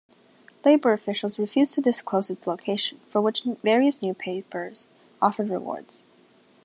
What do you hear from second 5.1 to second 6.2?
offered rewards.